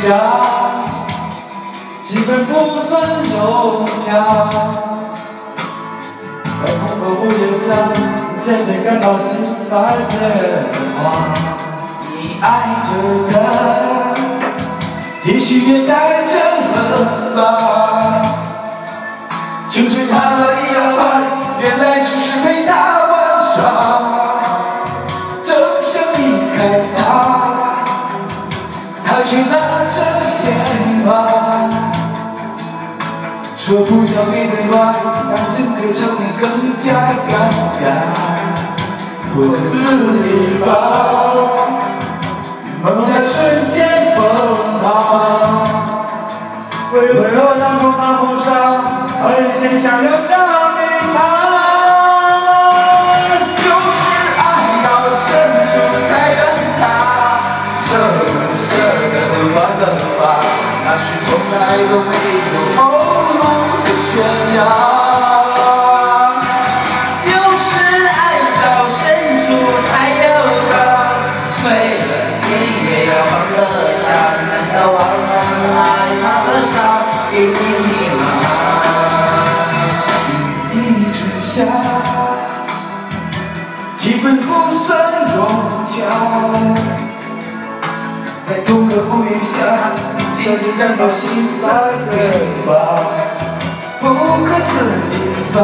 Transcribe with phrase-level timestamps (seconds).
[0.00, 0.16] 下，
[2.02, 4.08] 积分不算融洽。
[6.62, 7.68] 在同个屋檐下，
[8.42, 9.28] 渐渐感到心
[9.68, 9.72] 在
[10.08, 10.10] 变
[10.96, 10.98] 化。
[12.16, 12.44] 你爱
[12.86, 12.90] 着
[13.30, 13.34] 的，
[15.24, 15.92] 也许也带
[16.24, 16.32] 着
[16.72, 16.74] 恨
[17.36, 17.38] 吧。
[19.70, 20.59] 就是他了。
[33.70, 34.74] 说不着你的坏
[35.30, 36.90] 让整个场面更加
[37.30, 37.30] 尴
[37.78, 37.82] 尬
[39.32, 39.78] 不可思
[40.26, 40.66] 议吧
[42.82, 43.78] 梦在瞬间
[44.16, 44.20] 崩
[44.82, 44.84] 塌
[46.94, 47.18] 为何
[47.60, 48.50] 那么那么傻
[49.22, 50.34] 而一心想要嫁
[50.74, 50.80] 给
[51.14, 51.16] 他
[53.54, 54.02] 就是
[54.34, 54.42] 爱
[54.82, 55.22] 到深
[55.70, 55.72] 处
[56.08, 56.42] 才怨
[56.80, 56.82] 他
[57.86, 58.66] 舍不舍
[59.12, 59.86] 得都断了
[60.18, 60.20] 吧
[60.84, 62.29] 那是从来都没
[73.30, 73.56] 放得
[73.94, 74.04] 下
[74.50, 75.34] 难道忘了
[75.78, 75.84] 爱
[76.20, 76.74] 那个伤
[77.32, 77.90] 已密密
[80.26, 80.76] 雨一
[81.12, 81.54] 直下
[83.96, 84.88] 气氛不算
[85.36, 85.38] 融
[85.86, 85.94] 洽
[88.44, 89.54] 在同个屋檐下
[90.34, 91.30] 渐渐感到心
[91.62, 91.68] 在
[92.10, 92.18] 变
[92.66, 92.68] 化
[94.00, 94.04] 不
[94.44, 94.72] 可思
[95.12, 95.56] 议吧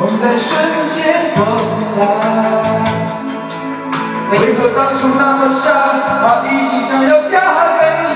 [0.00, 0.58] 梦在瞬
[0.92, 1.44] 间崩
[1.98, 2.97] 塌
[4.30, 5.70] 为何当初那么傻，
[6.22, 7.40] 把一心想要嫁
[7.80, 8.07] 给你？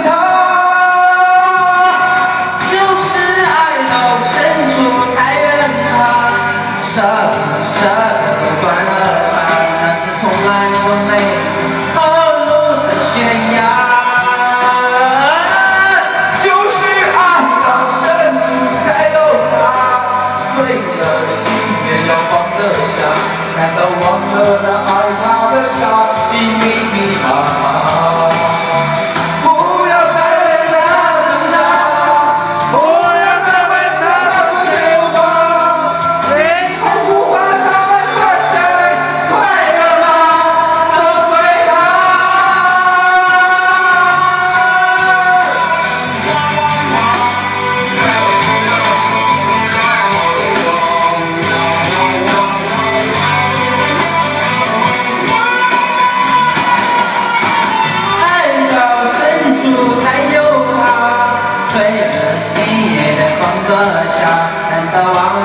[64.93, 65.42] tá lá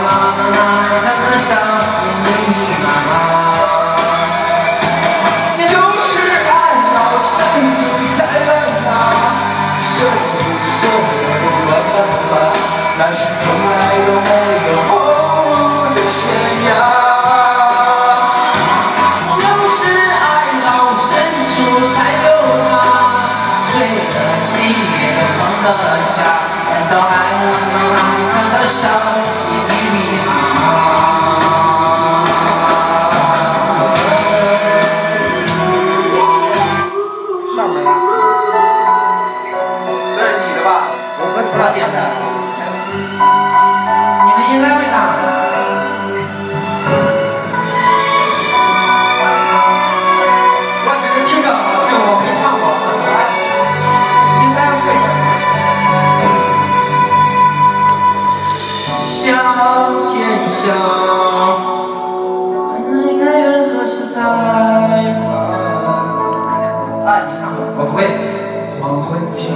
[68.80, 69.56] 黄昏今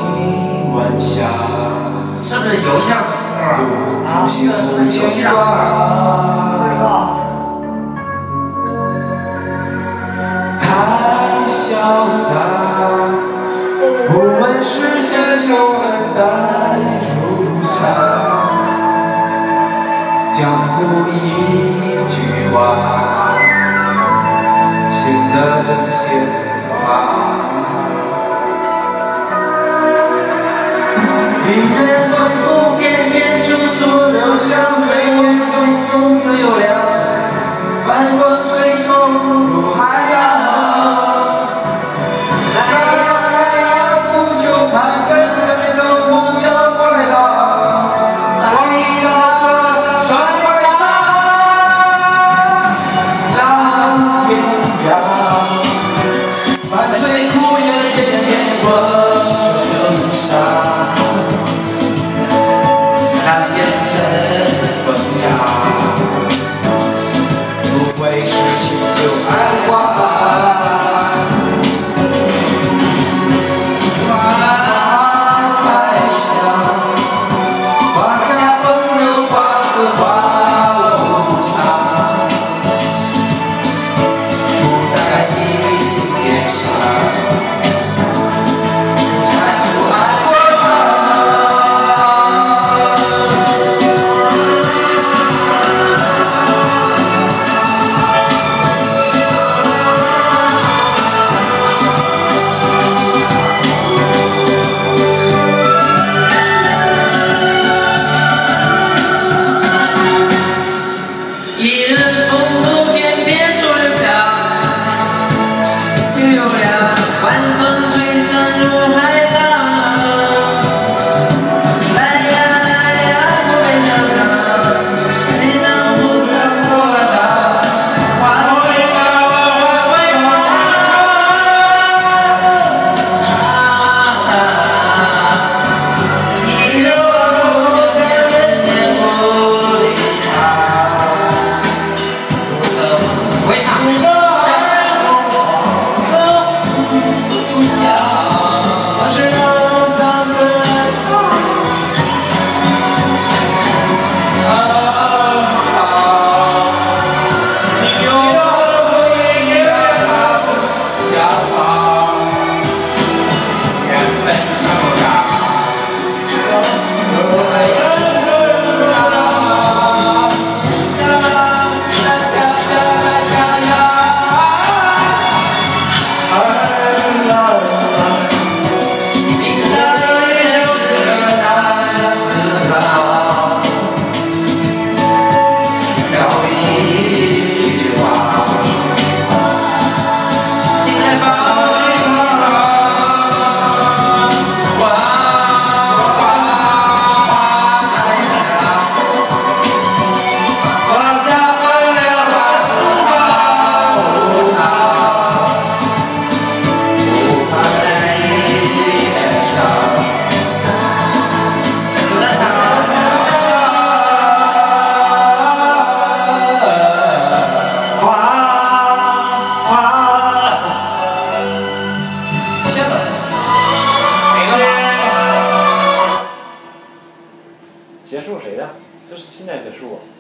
[0.74, 1.26] 晚下，
[2.24, 2.96] 是不是游戏的
[3.38, 3.48] 啊？
[4.22, 4.52] 游戏的
[4.84, 5.30] 游戏啊。
[10.60, 10.64] 太
[11.48, 11.70] 潇
[12.10, 12.24] 洒，
[14.10, 14.74] 不问世
[15.04, 15.12] 间
[17.64, 17.80] 茶，
[20.34, 20.76] 江湖
[21.12, 21.14] 一
[22.10, 22.16] 句
[22.52, 22.58] 话。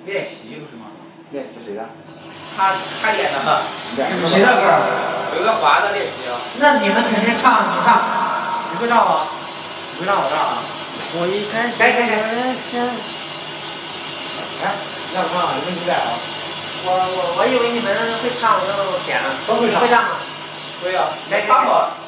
[0.05, 0.87] 练习不是吗？
[1.31, 1.87] 练习谁的？
[2.57, 3.61] 他他演的哈。
[4.27, 4.61] 谁的歌？
[5.33, 6.35] 刘德华的练习啊。
[6.59, 8.01] 那你们肯定唱，你唱，
[8.71, 9.21] 你会唱吗？
[9.99, 10.57] 你会唱我唱啊？
[11.13, 12.11] 我一开始开开开。
[14.63, 14.75] 来，
[15.15, 16.11] 要唱，你们不点啊？
[16.83, 17.87] 我我我以为你们
[18.23, 18.65] 会唱，我就
[19.05, 19.29] 点了。
[19.47, 19.79] 都会唱。
[19.81, 20.09] 会唱吗？
[20.83, 21.07] 会啊。
[21.29, 22.00] 来唱我。